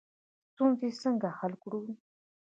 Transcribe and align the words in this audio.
ستونزې 0.51 0.89
څنګه 1.01 1.27
حل 1.37 1.53
کړو؟ 1.63 1.81